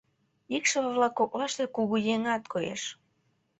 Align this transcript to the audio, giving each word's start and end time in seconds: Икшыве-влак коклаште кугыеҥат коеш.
Икшыве-влак 0.55 1.13
коклаште 1.19 1.63
кугыеҥат 1.75 2.43
коеш. 2.53 2.81